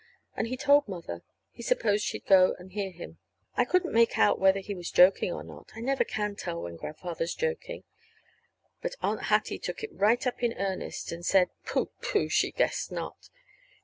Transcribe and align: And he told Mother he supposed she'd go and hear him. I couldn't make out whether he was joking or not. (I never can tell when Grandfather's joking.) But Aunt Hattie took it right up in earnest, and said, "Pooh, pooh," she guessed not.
And 0.35 0.47
he 0.47 0.57
told 0.57 0.87
Mother 0.87 1.21
he 1.51 1.61
supposed 1.61 2.03
she'd 2.03 2.25
go 2.25 2.55
and 2.57 2.71
hear 2.71 2.89
him. 2.89 3.19
I 3.55 3.65
couldn't 3.65 3.93
make 3.93 4.17
out 4.17 4.39
whether 4.39 4.59
he 4.59 4.73
was 4.73 4.89
joking 4.89 5.31
or 5.31 5.43
not. 5.43 5.69
(I 5.75 5.79
never 5.79 6.03
can 6.03 6.35
tell 6.35 6.59
when 6.63 6.75
Grandfather's 6.75 7.35
joking.) 7.35 7.83
But 8.81 8.95
Aunt 9.03 9.25
Hattie 9.25 9.59
took 9.59 9.83
it 9.83 9.93
right 9.93 10.25
up 10.25 10.41
in 10.41 10.53
earnest, 10.53 11.11
and 11.11 11.23
said, 11.23 11.51
"Pooh, 11.67 11.91
pooh," 12.01 12.29
she 12.29 12.49
guessed 12.49 12.91
not. 12.91 13.29